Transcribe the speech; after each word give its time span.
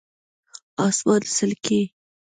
🦇 0.77 0.81
اسمان 0.91 1.21
څلکي 1.35 1.81